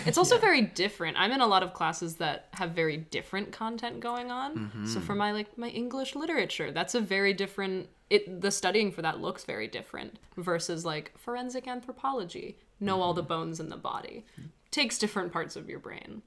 It's 0.05 0.17
also 0.17 0.37
very 0.37 0.61
different. 0.61 1.17
I'm 1.17 1.31
in 1.31 1.39
a 1.41 1.47
lot 1.47 1.63
of 1.63 1.73
classes 1.73 2.17
that 2.17 2.49
have 2.51 2.71
very 2.71 2.97
different 2.97 3.51
content 3.53 4.01
going 4.01 4.29
on. 4.29 4.55
Mm-hmm. 4.57 4.85
So 4.85 4.99
for 4.99 5.15
my 5.15 5.31
like 5.31 5.57
my 5.57 5.69
English 5.69 6.15
literature, 6.15 6.71
that's 6.71 6.95
a 6.95 7.01
very 7.01 7.33
different 7.33 7.87
it 8.09 8.41
the 8.41 8.51
studying 8.51 8.91
for 8.91 9.01
that 9.01 9.19
looks 9.21 9.45
very 9.45 9.67
different 9.67 10.19
versus 10.35 10.83
like 10.85 11.13
forensic 11.17 11.65
anthropology. 11.67 12.57
Know 12.81 13.01
all 13.01 13.13
the 13.13 13.21
Mm-hmm. 13.21 13.27
bones 13.29 13.59
in 13.59 13.69
the 13.69 13.77
body. 13.77 14.25
Takes 14.69 14.99
different 14.99 15.31
parts 15.31 15.55
of 15.55 15.69
your 15.69 15.79
brain. 15.79 16.21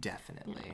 Definitely. 0.00 0.72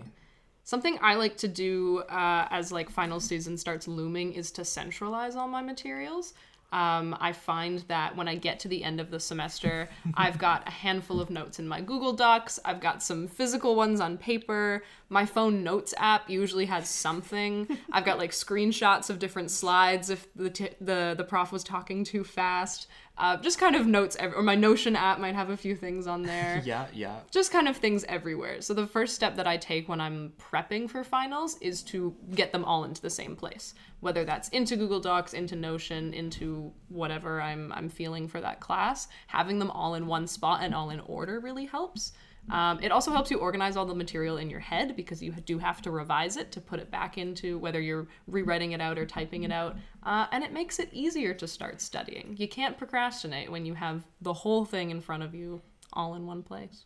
Something 0.64 0.98
I 1.02 1.14
like 1.14 1.36
to 1.38 1.48
do 1.48 1.98
uh, 2.08 2.46
as 2.50 2.70
like 2.70 2.88
final 2.88 3.20
season 3.20 3.56
starts 3.58 3.88
looming 3.88 4.32
is 4.34 4.50
to 4.52 4.64
centralize 4.64 5.36
all 5.36 5.48
my 5.48 5.62
materials. 5.62 6.34
Um, 6.72 7.14
I 7.20 7.32
find 7.32 7.80
that 7.88 8.16
when 8.16 8.28
I 8.28 8.34
get 8.34 8.58
to 8.60 8.68
the 8.68 8.82
end 8.82 8.98
of 8.98 9.10
the 9.10 9.20
semester, 9.20 9.90
I've 10.14 10.38
got 10.38 10.66
a 10.66 10.70
handful 10.70 11.20
of 11.20 11.28
notes 11.28 11.58
in 11.58 11.68
my 11.68 11.82
Google 11.82 12.14
Docs. 12.14 12.58
I've 12.64 12.80
got 12.80 13.02
some 13.02 13.28
physical 13.28 13.74
ones 13.76 14.00
on 14.00 14.16
paper. 14.16 14.82
My 15.10 15.26
phone 15.26 15.62
notes 15.62 15.92
app 15.98 16.30
usually 16.30 16.64
has 16.66 16.88
something. 16.88 17.68
I've 17.92 18.06
got 18.06 18.18
like 18.18 18.30
screenshots 18.30 19.10
of 19.10 19.18
different 19.18 19.50
slides 19.50 20.08
if 20.08 20.26
the 20.34 20.48
t- 20.48 20.70
the 20.80 21.14
the 21.16 21.24
prof 21.24 21.52
was 21.52 21.62
talking 21.62 22.04
too 22.04 22.24
fast. 22.24 22.86
Uh, 23.18 23.36
just 23.36 23.58
kind 23.58 23.76
of 23.76 23.86
notes, 23.86 24.16
ev- 24.18 24.32
or 24.34 24.42
my 24.42 24.54
Notion 24.54 24.96
app 24.96 25.18
might 25.18 25.34
have 25.34 25.50
a 25.50 25.56
few 25.56 25.76
things 25.76 26.06
on 26.06 26.22
there 26.22 26.62
Yeah, 26.64 26.86
yeah. 26.94 27.20
just 27.30 27.52
kind 27.52 27.68
of 27.68 27.76
things 27.76 28.04
everywhere. 28.08 28.62
So 28.62 28.72
the 28.72 28.86
first 28.86 29.14
step 29.14 29.36
that 29.36 29.46
I 29.46 29.58
take 29.58 29.86
when 29.88 30.00
I'm 30.00 30.32
prepping 30.38 30.88
for 30.88 31.04
finals 31.04 31.58
is 31.60 31.82
to 31.84 32.16
get 32.34 32.52
them 32.52 32.64
all 32.64 32.84
into 32.84 33.02
the 33.02 33.10
same 33.10 33.36
place. 33.36 33.74
Whether 34.00 34.24
that's 34.24 34.48
into 34.48 34.76
Google 34.76 34.98
Docs, 35.00 35.34
into 35.34 35.56
Notion, 35.56 36.14
into 36.14 36.72
whatever 36.88 37.40
I'm 37.40 37.70
I'm 37.72 37.88
feeling 37.90 38.28
for 38.28 38.40
that 38.40 38.60
class, 38.60 39.08
having 39.26 39.58
them 39.58 39.70
all 39.70 39.94
in 39.94 40.06
one 40.06 40.26
spot 40.26 40.60
and 40.62 40.74
all 40.74 40.88
in 40.90 41.00
order 41.00 41.38
really 41.38 41.66
helps. 41.66 42.12
Um, 42.50 42.80
it 42.82 42.90
also 42.90 43.12
helps 43.12 43.30
you 43.30 43.38
organize 43.38 43.76
all 43.76 43.86
the 43.86 43.94
material 43.94 44.36
in 44.36 44.50
your 44.50 44.60
head 44.60 44.96
because 44.96 45.22
you 45.22 45.32
do 45.32 45.58
have 45.58 45.80
to 45.82 45.90
revise 45.90 46.36
it 46.36 46.50
to 46.52 46.60
put 46.60 46.80
it 46.80 46.90
back 46.90 47.16
into 47.16 47.58
whether 47.58 47.80
you're 47.80 48.08
rewriting 48.26 48.72
it 48.72 48.80
out 48.80 48.98
or 48.98 49.06
typing 49.06 49.44
it 49.44 49.52
out. 49.52 49.76
Uh, 50.02 50.26
and 50.32 50.42
it 50.42 50.52
makes 50.52 50.78
it 50.78 50.88
easier 50.92 51.32
to 51.34 51.46
start 51.46 51.80
studying. 51.80 52.34
You 52.38 52.48
can't 52.48 52.76
procrastinate 52.76 53.50
when 53.50 53.64
you 53.64 53.74
have 53.74 54.02
the 54.20 54.32
whole 54.32 54.64
thing 54.64 54.90
in 54.90 55.00
front 55.00 55.22
of 55.22 55.34
you 55.34 55.62
all 55.92 56.14
in 56.14 56.26
one 56.26 56.42
place. 56.42 56.84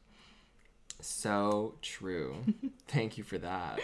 So 1.00 1.74
true. 1.82 2.36
Thank 2.88 3.18
you 3.18 3.24
for 3.24 3.38
that. 3.38 3.80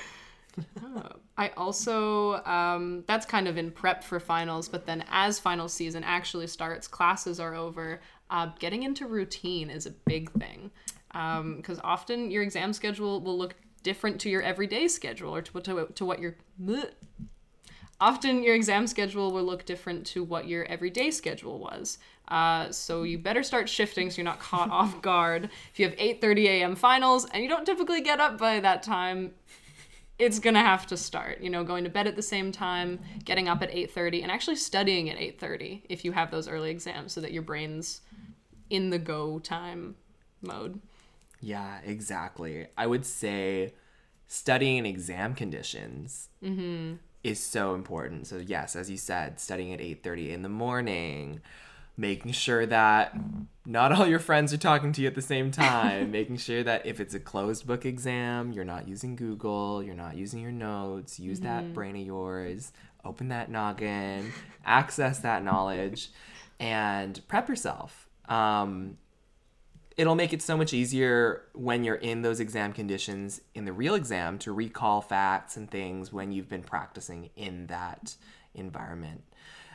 I 1.38 1.48
also, 1.56 2.44
um, 2.44 3.04
that's 3.06 3.24
kind 3.24 3.48
of 3.48 3.56
in 3.56 3.70
prep 3.70 4.04
for 4.04 4.20
finals, 4.20 4.68
but 4.68 4.86
then 4.86 5.04
as 5.10 5.38
final 5.38 5.68
season 5.68 6.04
actually 6.04 6.46
starts, 6.46 6.86
classes 6.86 7.40
are 7.40 7.54
over, 7.54 8.00
uh, 8.30 8.50
getting 8.58 8.82
into 8.82 9.06
routine 9.06 9.70
is 9.70 9.86
a 9.86 9.90
big 9.90 10.30
thing. 10.32 10.70
Because 11.12 11.80
often 11.84 12.30
your 12.30 12.42
exam 12.42 12.72
schedule 12.72 13.20
will 13.20 13.36
look 13.36 13.54
different 13.82 14.20
to 14.20 14.30
your 14.30 14.42
everyday 14.42 14.88
schedule 14.88 15.34
or 15.34 15.42
to, 15.42 15.60
to, 15.60 15.86
to 15.94 16.04
what 16.04 16.20
your. 16.20 16.36
bleh. 16.60 16.90
Often 18.00 18.42
your 18.42 18.56
exam 18.56 18.88
schedule 18.88 19.30
will 19.30 19.44
look 19.44 19.64
different 19.64 20.04
to 20.08 20.24
what 20.24 20.48
your 20.48 20.64
everyday 20.64 21.12
schedule 21.12 21.60
was. 21.60 21.98
Uh, 22.26 22.70
so 22.72 23.04
you 23.04 23.16
better 23.16 23.44
start 23.44 23.68
shifting 23.68 24.10
so 24.10 24.16
you're 24.16 24.24
not 24.24 24.40
caught 24.40 24.70
off 24.72 25.00
guard. 25.02 25.50
If 25.72 25.78
you 25.78 25.88
have 25.88 25.96
8:30 25.96 26.44
a.m. 26.46 26.74
finals 26.74 27.26
and 27.26 27.42
you 27.42 27.48
don't 27.48 27.64
typically 27.64 28.00
get 28.00 28.18
up 28.18 28.38
by 28.38 28.58
that 28.58 28.82
time, 28.82 29.34
it's 30.18 30.38
gonna 30.38 30.60
have 30.60 30.86
to 30.86 30.96
start 30.96 31.40
you 31.40 31.50
know 31.50 31.64
going 31.64 31.84
to 31.84 31.90
bed 31.90 32.06
at 32.06 32.16
the 32.16 32.22
same 32.22 32.52
time 32.52 33.00
getting 33.24 33.48
up 33.48 33.62
at 33.62 33.72
8.30 33.72 34.22
and 34.22 34.30
actually 34.30 34.56
studying 34.56 35.10
at 35.10 35.18
8.30 35.18 35.82
if 35.88 36.04
you 36.04 36.12
have 36.12 36.30
those 36.30 36.48
early 36.48 36.70
exams 36.70 37.12
so 37.12 37.20
that 37.20 37.32
your 37.32 37.42
brain's 37.42 38.02
in 38.70 38.90
the 38.90 38.98
go 38.98 39.38
time 39.38 39.96
mode 40.40 40.80
Yeah, 41.42 41.80
exactly. 41.84 42.68
I 42.78 42.86
would 42.86 43.04
say 43.04 43.74
studying 44.28 44.78
in 44.78 44.86
exam 44.86 45.34
conditions 45.34 46.28
is 47.24 47.38
so 47.42 47.74
important. 47.74 48.26
So 48.28 48.36
yes, 48.38 48.76
as 48.76 48.88
you 48.88 48.96
said, 48.96 49.40
studying 49.40 49.72
at 49.72 49.80
8:30 49.80 50.30
in 50.30 50.42
the 50.42 50.48
morning, 50.48 51.40
making 51.96 52.32
sure 52.32 52.64
that 52.66 53.14
not 53.66 53.92
all 53.92 54.06
your 54.06 54.18
friends 54.20 54.52
are 54.54 54.58
talking 54.58 54.92
to 54.92 55.02
you 55.02 55.08
at 55.08 55.14
the 55.14 55.20
same 55.22 55.50
time, 55.50 56.10
making 56.18 56.36
sure 56.36 56.62
that 56.62 56.86
if 56.86 57.00
it's 57.00 57.14
a 57.14 57.20
closed 57.20 57.66
book 57.66 57.84
exam, 57.84 58.52
you're 58.52 58.64
not 58.64 58.88
using 58.88 59.16
Google, 59.16 59.82
you're 59.82 59.94
not 59.94 60.16
using 60.16 60.40
your 60.40 60.52
notes, 60.52 61.20
use 61.20 61.40
that 61.40 61.74
brain 61.74 61.96
of 61.96 62.06
yours, 62.06 62.72
open 63.04 63.28
that 63.28 63.50
noggin, 63.50 64.32
access 64.64 65.18
that 65.18 65.42
knowledge 65.44 66.10
and 66.60 67.20
prep 67.28 67.48
yourself. 67.48 68.08
Um, 68.28 68.96
it'll 69.96 70.14
make 70.14 70.32
it 70.32 70.42
so 70.42 70.56
much 70.56 70.72
easier 70.72 71.42
when 71.54 71.84
you're 71.84 71.96
in 71.96 72.22
those 72.22 72.40
exam 72.40 72.72
conditions 72.72 73.40
in 73.54 73.64
the 73.64 73.72
real 73.72 73.94
exam 73.94 74.38
to 74.38 74.52
recall 74.52 75.00
facts 75.00 75.56
and 75.56 75.70
things 75.70 76.12
when 76.12 76.32
you've 76.32 76.48
been 76.48 76.62
practicing 76.62 77.30
in 77.36 77.66
that 77.66 78.14
environment. 78.54 79.22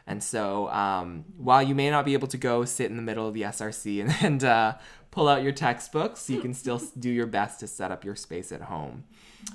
And 0.06 0.24
so, 0.24 0.70
um, 0.70 1.26
while 1.38 1.62
you 1.62 1.76
may 1.76 1.90
not 1.90 2.06
be 2.06 2.14
able 2.14 2.30
to 2.30 2.38
go 2.38 2.64
sit 2.64 2.90
in 2.90 2.96
the 2.96 3.04
middle 3.04 3.28
of 3.28 3.34
the 3.34 3.42
SRC 3.42 4.02
and, 4.02 4.16
and 4.22 4.44
uh, 4.44 4.74
pull 5.12 5.28
out 5.28 5.44
your 5.44 5.52
textbooks, 5.52 6.30
you 6.30 6.40
can 6.40 6.54
still 6.54 6.82
do 6.98 7.10
your 7.10 7.28
best 7.28 7.60
to 7.60 7.68
set 7.68 7.92
up 7.92 8.06
your 8.06 8.16
space 8.16 8.52
at 8.52 8.62
home. 8.62 9.04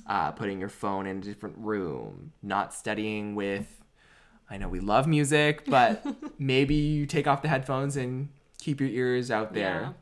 Uh, 0.07 0.31
putting 0.33 0.61
your 0.61 0.69
phone 0.69 1.07
in 1.07 1.19
a 1.19 1.21
different 1.21 1.57
room, 1.59 2.33
not 2.42 2.73
studying 2.73 3.35
with 3.35 3.83
I 4.52 4.59
know 4.59 4.69
we 4.69 4.81
love 4.81 5.07
music, 5.07 5.64
but 5.66 6.04
maybe 6.38 6.75
you 6.75 7.07
take 7.07 7.26
off 7.26 7.40
the 7.40 7.49
headphones 7.49 7.97
and 7.97 8.28
keep 8.59 8.81
your 8.81 8.90
ears 8.90 9.31
out 9.31 9.54
there. 9.54 9.95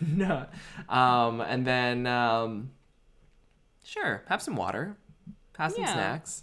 no. 0.16 0.46
Um, 0.88 1.40
and 1.40 1.66
then, 1.66 2.06
um, 2.06 2.70
sure, 3.84 4.22
have 4.28 4.42
some 4.42 4.56
water, 4.56 4.96
have 5.56 5.72
some 5.72 5.82
Yeah. 5.82 5.92
snacks, 5.92 6.42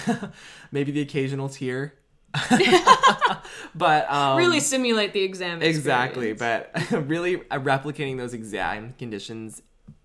maybe 0.72 0.92
the 0.92 1.00
occasional 1.00 1.48
tear. 1.48 1.94
but 3.74 4.10
um, 4.10 4.36
really 4.36 4.58
simulate 4.60 5.12
the 5.12 5.22
exam 5.22 5.62
exactly. 5.62 6.30
experience. 6.30 6.72
But 6.90 7.08
really, 7.08 7.36
uh, 7.50 7.60
replicating 7.60 8.16
those 8.16 8.34
exam 8.34 8.94
conditions 8.98 9.62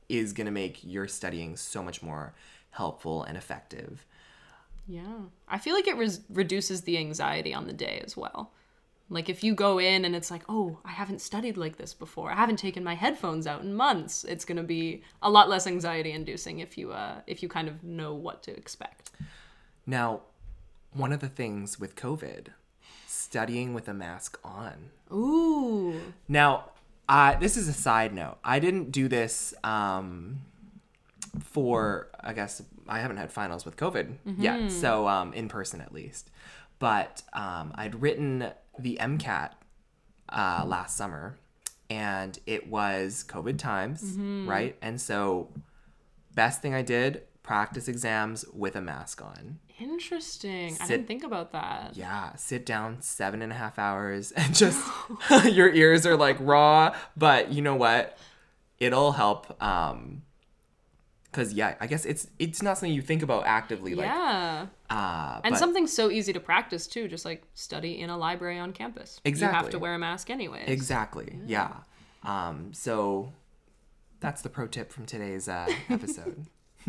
is 0.09 0.33
going 0.33 0.45
to 0.45 0.51
make 0.51 0.79
your 0.83 1.07
studying 1.07 1.55
so 1.55 1.81
much 1.83 2.01
more 2.03 2.33
helpful 2.71 3.23
and 3.23 3.35
effective. 3.35 4.05
yeah 4.88 5.03
i 5.47 5.57
feel 5.57 5.73
like 5.75 5.88
it 5.88 5.97
res- 5.97 6.21
reduces 6.29 6.81
the 6.81 6.97
anxiety 6.97 7.53
on 7.53 7.65
the 7.65 7.73
day 7.73 8.01
as 8.05 8.15
well 8.15 8.51
like 9.09 9.27
if 9.29 9.43
you 9.43 9.55
go 9.55 9.79
in 9.79 10.05
and 10.05 10.15
it's 10.15 10.29
like 10.29 10.43
oh 10.49 10.77
i 10.85 10.91
haven't 10.91 11.19
studied 11.19 11.57
like 11.57 11.77
this 11.77 11.93
before 11.93 12.31
i 12.31 12.35
haven't 12.35 12.57
taken 12.57 12.83
my 12.83 12.93
headphones 12.95 13.47
out 13.47 13.61
in 13.61 13.73
months 13.73 14.23
it's 14.23 14.45
going 14.45 14.55
to 14.57 14.63
be 14.63 15.01
a 15.21 15.29
lot 15.29 15.49
less 15.49 15.65
anxiety 15.65 16.11
inducing 16.11 16.59
if 16.59 16.77
you 16.77 16.91
uh 16.91 17.15
if 17.27 17.41
you 17.41 17.49
kind 17.49 17.67
of 17.67 17.83
know 17.83 18.13
what 18.13 18.43
to 18.43 18.51
expect 18.55 19.11
Now, 19.85 20.21
one 20.93 21.11
of 21.11 21.19
the 21.19 21.27
things 21.29 21.79
with 21.79 21.95
COVID, 21.95 22.47
studying 23.07 23.73
with 23.73 23.87
a 23.87 23.93
mask 23.93 24.39
on. 24.43 24.91
Ooh. 25.11 25.99
Now, 26.27 26.65
uh, 27.07 27.35
this 27.39 27.57
is 27.57 27.67
a 27.67 27.73
side 27.73 28.13
note. 28.13 28.37
I 28.43 28.59
didn't 28.59 28.91
do 28.91 29.07
this 29.07 29.53
um, 29.63 30.41
for, 31.43 32.07
I 32.19 32.33
guess, 32.33 32.61
I 32.87 32.99
haven't 32.99 33.17
had 33.17 33.31
finals 33.31 33.65
with 33.65 33.77
COVID 33.77 34.17
yet, 34.37 34.71
so 34.71 35.07
um, 35.07 35.33
in 35.33 35.47
person 35.47 35.81
at 35.81 35.91
least. 35.93 36.29
But 36.79 37.21
um, 37.33 37.74
I'd 37.75 38.01
written 38.01 38.51
the 38.77 38.98
MCAT 39.01 39.51
uh, 40.29 40.63
last 40.65 40.95
summer, 40.95 41.38
and 41.89 42.39
it 42.45 42.69
was 42.69 43.25
COVID 43.27 43.57
times, 43.57 44.03
right? 44.48 44.75
And 44.81 45.00
so, 45.00 45.50
best 46.33 46.62
thing 46.62 46.74
I 46.74 46.81
did 46.81 47.24
practice 47.43 47.88
exams 47.88 48.45
with 48.53 48.75
a 48.75 48.81
mask 48.81 49.24
on. 49.24 49.59
Interesting. 49.79 50.77
I 50.79 50.88
didn't 50.88 51.07
think 51.07 51.24
about 51.24 51.51
that. 51.53 51.95
Yeah, 51.95 52.36
sit 52.36 52.65
down 52.65 53.01
seven 53.01 53.41
and 53.41 53.51
a 53.51 53.55
half 53.55 53.79
hours 53.79 54.31
and 54.38 54.53
just 54.53 54.86
your 55.45 55.74
ears 55.74 56.05
are 56.05 56.15
like 56.17 56.38
raw, 56.39 56.95
but 57.17 57.51
you 57.51 57.62
know 57.62 57.75
what? 57.75 58.17
It'll 58.79 59.13
help. 59.13 59.62
Um, 59.62 60.21
cause 61.31 61.53
yeah, 61.53 61.75
I 61.79 61.88
guess 61.88 62.05
it's 62.05 62.27
it's 62.39 62.62
not 62.62 62.77
something 62.77 62.93
you 62.93 63.01
think 63.01 63.21
about 63.24 63.45
actively, 63.45 63.95
like 63.95 64.07
yeah. 64.07 64.67
uh, 64.89 65.41
And 65.43 65.53
but- 65.53 65.59
something 65.59 65.88
so 65.88 66.09
easy 66.09 66.33
to 66.33 66.39
practice 66.39 66.88
too, 66.88 67.07
just 67.07 67.25
like 67.25 67.43
study 67.53 68.00
in 68.00 68.09
a 68.09 68.17
library 68.17 68.59
on 68.59 68.74
campus. 68.74 69.19
Exactly. 69.24 69.55
You 69.57 69.62
have 69.63 69.69
to 69.71 69.79
wear 69.79 69.93
a 69.95 70.00
mask 70.00 70.29
anyway. 70.29 70.63
exactly, 70.67 71.39
yeah. 71.45 71.74
Um, 72.24 72.74
so 72.74 73.31
that's 74.19 74.41
the 74.41 74.50
pro 74.50 74.67
tip 74.67 74.91
from 74.91 75.05
today's 75.05 75.48
uh, 75.48 75.67
episode. 75.89 76.45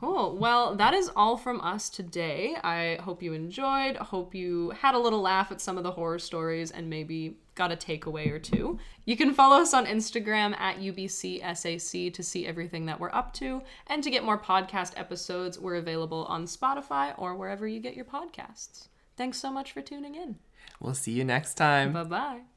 Cool. 0.00 0.36
Well, 0.36 0.74
that 0.76 0.92
is 0.92 1.10
all 1.14 1.36
from 1.36 1.60
us 1.60 1.88
today. 1.88 2.56
I 2.62 2.98
hope 3.02 3.22
you 3.22 3.32
enjoyed. 3.32 3.96
Hope 3.96 4.34
you 4.34 4.70
had 4.70 4.94
a 4.94 4.98
little 4.98 5.20
laugh 5.20 5.50
at 5.52 5.60
some 5.60 5.78
of 5.78 5.84
the 5.84 5.92
horror 5.92 6.18
stories 6.18 6.70
and 6.70 6.90
maybe 6.90 7.38
got 7.54 7.72
a 7.72 7.76
takeaway 7.76 8.30
or 8.30 8.38
two. 8.38 8.78
You 9.04 9.16
can 9.16 9.32
follow 9.32 9.62
us 9.62 9.72
on 9.72 9.86
Instagram 9.86 10.58
at 10.58 10.78
UBCSAC 10.78 12.12
to 12.12 12.22
see 12.22 12.46
everything 12.46 12.86
that 12.86 12.98
we're 12.98 13.12
up 13.12 13.32
to. 13.34 13.62
And 13.86 14.02
to 14.02 14.10
get 14.10 14.24
more 14.24 14.38
podcast 14.38 14.92
episodes, 14.96 15.58
we're 15.58 15.76
available 15.76 16.24
on 16.24 16.46
Spotify 16.46 17.14
or 17.16 17.36
wherever 17.36 17.66
you 17.66 17.80
get 17.80 17.94
your 17.94 18.04
podcasts. 18.04 18.88
Thanks 19.16 19.38
so 19.38 19.50
much 19.52 19.72
for 19.72 19.80
tuning 19.80 20.16
in. 20.16 20.36
we'll 20.80 20.94
see 20.94 21.12
you 21.12 21.24
next 21.24 21.54
time. 21.54 21.92
Bye 21.92 22.04
bye. 22.04 22.53